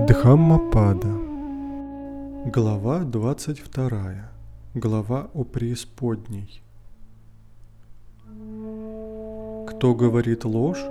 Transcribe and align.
Дхаммапада 0.00 1.08
Глава 2.52 3.04
22 3.04 4.30
Глава 4.74 5.30
о 5.32 5.44
преисподней 5.44 6.62
Кто 9.68 9.94
говорит 9.94 10.44
ложь, 10.44 10.84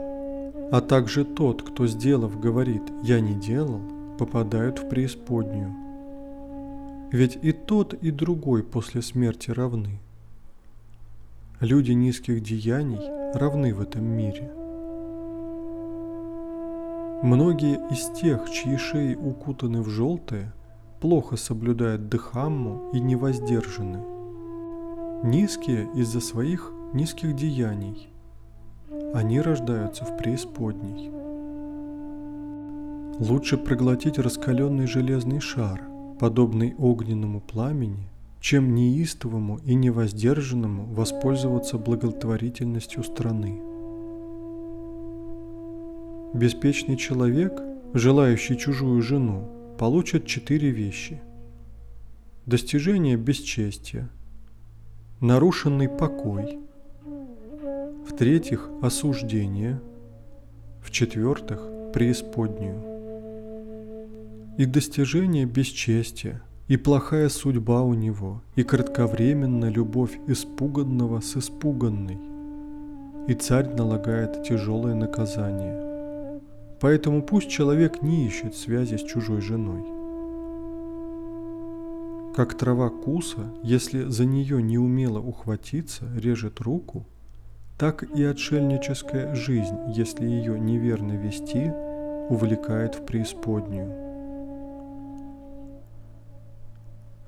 а 0.72 0.80
также 0.80 1.26
тот, 1.26 1.64
кто 1.64 1.86
сделав 1.86 2.40
говорит 2.40 2.84
«я 3.04 3.20
не 3.20 3.36
делал», 3.36 3.82
попадают 4.18 4.80
в 4.80 4.88
преисподнюю. 4.88 5.76
Ведь 7.12 7.38
и 7.42 7.52
тот, 7.52 7.94
и 7.94 8.10
другой 8.10 8.64
после 8.64 9.02
смерти 9.02 9.52
равны. 9.52 10.00
Люди 11.60 11.92
низких 11.92 12.42
деяний 12.42 13.38
равны 13.38 13.74
в 13.74 13.82
этом 13.82 14.06
мире– 14.06 14.50
Многие 17.24 17.80
из 17.90 18.10
тех, 18.20 18.50
чьи 18.50 18.76
шеи 18.76 19.16
укутаны 19.16 19.82
в 19.82 19.88
желтое, 19.88 20.52
плохо 21.00 21.38
соблюдают 21.38 22.10
дыхамму 22.10 22.90
и 22.92 23.00
невоздержаны. 23.00 24.04
Низкие 25.24 25.88
из-за 25.96 26.20
своих 26.20 26.74
низких 26.92 27.34
деяний. 27.34 28.10
Они 29.14 29.40
рождаются 29.40 30.04
в 30.04 30.18
преисподней. 30.18 31.12
Лучше 33.20 33.58
проглотить 33.58 34.20
раскаленный 34.20 34.86
железный 34.86 35.40
шар, 35.40 35.82
подобный 36.20 36.76
огненному 36.78 37.40
пламени, 37.40 38.10
чем 38.42 38.76
неистовому 38.76 39.60
и 39.64 39.76
невоздержанному 39.76 40.94
воспользоваться 40.94 41.78
благотворительностью 41.78 43.02
страны. 43.02 43.73
Беспечный 46.34 46.98
человек, 46.98 47.62
желающий 47.94 48.58
чужую 48.58 49.04
жену, 49.04 49.76
получит 49.78 50.26
четыре 50.26 50.72
вещи. 50.72 51.22
Достижение 52.48 53.18
бесчестия, 53.18 54.10
нарушенный 55.20 55.88
покой, 55.88 56.58
в-третьих, 58.08 58.68
осуждение, 58.82 59.80
в-четвертых, 60.82 61.70
преисподнюю. 61.94 62.82
И 64.58 64.66
достижение 64.66 65.46
бесчестия, 65.46 66.42
и 66.68 66.78
плохая 66.78 67.30
судьба 67.30 67.84
у 67.84 67.94
него, 67.94 68.42
и 68.56 68.64
кратковременно 68.64 69.70
любовь 69.70 70.18
испуганного 70.26 71.20
с 71.20 71.38
испуганной, 71.38 72.18
и 73.28 73.36
царь 73.36 73.70
налагает 73.76 74.42
тяжелое 74.42 74.96
наказание– 74.96 75.90
Поэтому 76.84 77.22
пусть 77.22 77.50
человек 77.50 78.02
не 78.02 78.26
ищет 78.28 78.58
связи 78.58 78.98
с 78.98 79.04
чужой 79.04 79.40
женой. 79.40 79.86
Как 82.36 82.58
трава 82.58 82.90
куса, 82.90 83.54
если 83.64 84.04
за 84.04 84.26
нее 84.26 84.62
неумело 84.62 85.20
ухватиться, 85.20 86.04
режет 86.14 86.60
руку, 86.60 87.06
так 87.80 88.04
и 88.04 88.22
отшельническая 88.26 89.34
жизнь, 89.34 89.78
если 89.96 90.26
ее 90.26 90.60
неверно 90.60 91.14
вести, 91.14 91.72
увлекает 92.30 92.96
в 92.96 93.06
преисподнюю. 93.06 93.90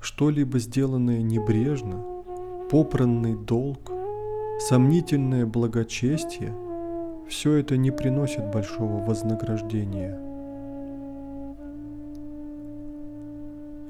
Что-либо 0.02 0.58
сделанное 0.58 1.22
небрежно, 1.22 2.04
попранный 2.70 3.34
долг, 3.34 3.90
сомнительное 4.68 5.46
благочестие– 5.46 6.54
все 7.28 7.54
это 7.54 7.76
не 7.76 7.90
приносит 7.90 8.44
большого 8.50 9.02
вознаграждения. 9.02 10.18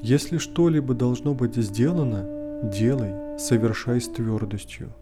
Если 0.03 0.39
что-либо 0.39 0.95
должно 0.95 1.35
быть 1.35 1.57
сделано, 1.57 2.27
делай, 2.63 3.39
совершай 3.39 4.01
с 4.01 4.09
твердостью. 4.09 4.93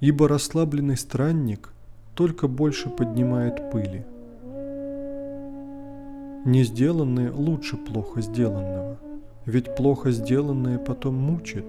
Ибо 0.00 0.28
расслабленный 0.28 0.96
странник 0.96 1.72
только 2.14 2.48
больше 2.48 2.90
поднимает 2.90 3.70
пыли. 3.70 4.04
Не 6.44 6.64
сделанное 6.64 7.30
лучше 7.32 7.76
плохо 7.76 8.22
сделанного, 8.22 8.98
ведь 9.44 9.76
плохо 9.76 10.10
сделанное 10.10 10.78
потом 10.78 11.14
мучит, 11.14 11.66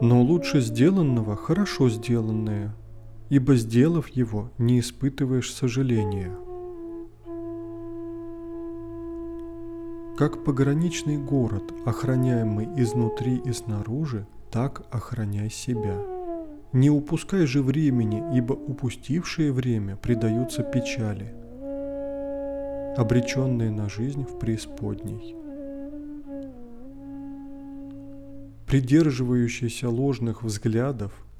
но 0.00 0.22
лучше 0.22 0.60
сделанного 0.60 1.36
хорошо 1.36 1.88
сделанное– 1.88 2.74
ибо 3.32 3.56
сделав 3.56 4.08
его, 4.08 4.50
не 4.58 4.78
испытываешь 4.78 5.54
сожаления. 5.54 6.30
Как 10.18 10.44
пограничный 10.44 11.16
город, 11.16 11.72
охраняемый 11.86 12.68
изнутри 12.76 13.40
и 13.42 13.52
снаружи, 13.54 14.26
так 14.50 14.82
охраняй 14.90 15.48
себя. 15.48 15.96
Не 16.74 16.90
упускай 16.90 17.46
же 17.46 17.62
времени, 17.62 18.22
ибо 18.36 18.52
упустившие 18.52 19.50
время 19.50 19.96
предаются 19.96 20.62
печали, 20.62 21.34
обреченные 22.98 23.70
на 23.70 23.88
жизнь 23.88 24.26
в 24.26 24.38
преисподней. 24.38 25.34
Придерживающийся 28.66 29.88
ложных 29.88 30.42
взглядов– 30.42 31.12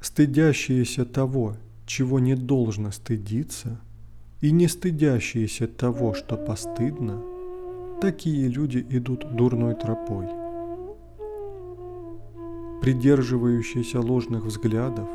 стыдящиеся 0.00 1.04
того, 1.04 1.56
чего 1.86 2.18
не 2.18 2.34
должно 2.34 2.90
стыдиться, 2.90 3.80
и 4.40 4.52
не 4.52 4.68
стыдящиеся 4.68 5.66
того, 5.66 6.14
что 6.14 6.36
постыдно, 6.36 7.20
такие 8.00 8.48
люди 8.48 8.84
идут 8.90 9.34
дурной 9.34 9.74
тропой. 9.74 10.26
Придерживающиеся 12.80 14.00
ложных 14.00 14.44
взглядов, 14.44 15.08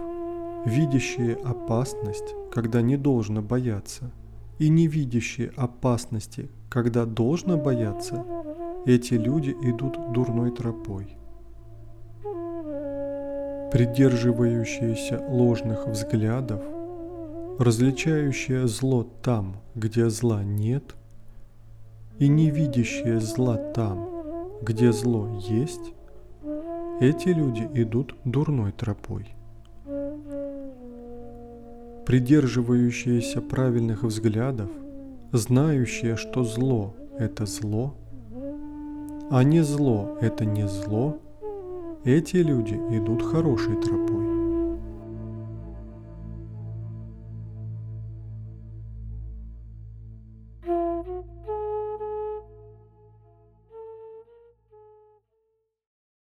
видящие 0.66 1.36
опасность, 1.36 2.36
когда 2.52 2.82
не 2.82 2.98
должно 2.98 3.42
бояться, 3.42 4.12
и 4.60 4.68
не 4.68 4.88
видящие 4.88 5.52
опасности, 5.56 6.50
когда 6.70 7.06
должно 7.06 7.58
бояться, 7.58 8.26
эти 8.86 9.14
люди 9.14 9.56
идут 9.62 10.12
дурной 10.12 10.52
тропой 10.52 11.16
придерживающаяся 13.74 15.20
ложных 15.28 15.88
взглядов, 15.88 16.62
различающая 17.58 18.68
зло 18.68 19.08
там, 19.24 19.56
где 19.74 20.12
зла 20.12 20.44
нет, 20.44 20.94
и 22.20 22.28
не 22.28 22.52
видящая 22.52 23.20
зла 23.20 23.58
там, 23.58 24.08
где 24.62 24.92
зло 24.92 25.28
есть, 25.50 25.94
эти 27.02 27.30
люди 27.30 27.68
идут 27.74 28.16
дурной 28.26 28.74
тропой. 28.74 29.34
Придерживающиеся 32.06 33.42
правильных 33.42 34.04
взглядов, 34.04 34.70
знающие, 35.32 36.16
что 36.16 36.44
зло– 36.44 36.94
это 37.18 37.48
зло, 37.48 37.96
а 39.32 39.44
не 39.44 39.64
зло– 39.64 40.16
это 40.22 40.46
не 40.46 40.68
зло– 40.68 41.18
эти 42.06 42.36
люди 42.36 42.74
идут 42.74 43.24
хорошей 43.24 43.76
тропой. 43.82 44.24